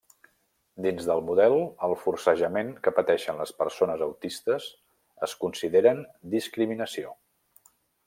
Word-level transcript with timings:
Dins 0.85 1.09
del 1.09 1.19
model, 1.27 1.57
el 1.87 1.93
forcejament 2.05 2.73
que 2.87 2.95
pateixen 3.01 3.39
les 3.43 3.53
persones 3.61 4.03
autistes 4.09 4.73
es 5.29 5.39
consideren 5.45 6.05
discriminació. 6.37 7.17